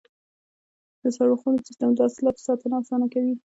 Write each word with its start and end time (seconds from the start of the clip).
د 1.01 1.03
سړو 1.17 1.33
خونو 1.41 1.65
سیستم 1.67 1.89
د 1.93 1.99
حاصلاتو 2.05 2.45
ساتنه 2.47 2.75
اسانه 2.81 3.07
کوي. 3.13 3.33